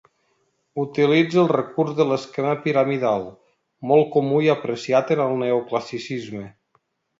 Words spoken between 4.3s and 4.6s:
i